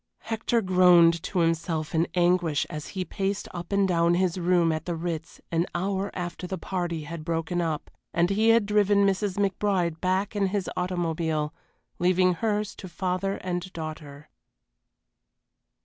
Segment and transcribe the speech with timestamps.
[0.21, 4.85] Hector groaned to himself in anguish as he paced up and down his room at
[4.85, 9.37] the Ritz an hour after the party had broken up, and he had driven Mrs.
[9.37, 11.53] McBride back in his automobile,
[11.99, 14.27] leaving hers to father and daughter.